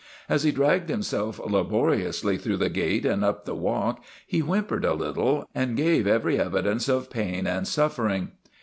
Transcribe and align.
As 0.27 0.41
he 0.41 0.51
dragged 0.51 0.89
himself 0.89 1.37
laboriously 1.45 2.39
through 2.39 2.57
the 2.57 2.71
gate 2.71 3.05
and 3.05 3.23
up 3.23 3.45
the 3.45 3.53
walk 3.53 4.03
he 4.25 4.39
whimpered 4.39 4.83
a 4.83 4.95
little, 4.95 5.47
and 5.53 5.77
gave 5.77 6.07
every 6.07 6.39
evidence 6.39 6.89
of 6.89 7.11
pain 7.11 7.45
and 7.45 7.67
suffering. 7.67 8.31